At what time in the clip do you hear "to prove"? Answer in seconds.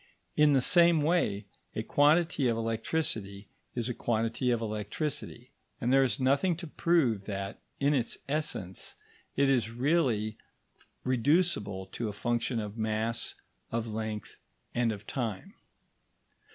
6.57-7.25